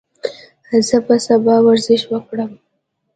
زه 0.87 0.97
به 1.05 1.15
سبا 1.25 1.55
ورزش 1.65 2.01
وکړم. 2.07 2.51